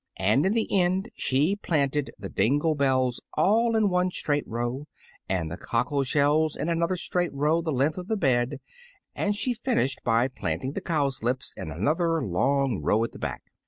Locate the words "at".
13.03-13.11